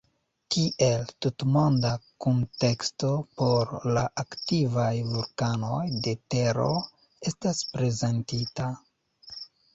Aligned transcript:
Tiel, 0.53 1.03
tutmonda 1.25 1.91
kunteksto 2.25 3.09
por 3.41 3.75
la 3.97 4.05
aktivaj 4.23 4.87
vulkanoj 5.11 5.83
de 6.09 6.15
tero 6.37 6.67
estas 7.33 7.63
prezentita. 7.77 8.73